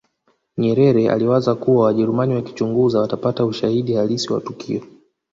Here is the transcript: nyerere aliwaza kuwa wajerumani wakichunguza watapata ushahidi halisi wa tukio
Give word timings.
nyerere 0.57 1.09
aliwaza 1.11 1.55
kuwa 1.55 1.85
wajerumani 1.85 2.35
wakichunguza 2.35 2.99
watapata 2.99 3.45
ushahidi 3.45 3.93
halisi 3.93 4.33
wa 4.33 4.41
tukio 4.41 4.81